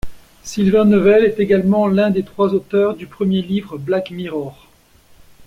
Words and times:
Sylvain 0.41 0.85
Neuvel 0.85 1.23
est 1.25 1.39
également 1.39 1.85
l'un 1.85 2.09
des 2.09 2.23
trois 2.23 2.55
auteurs 2.55 2.95
du 2.95 3.05
premier 3.05 3.43
livre 3.43 3.77
Black 3.77 4.09
Mirror. 4.09 4.65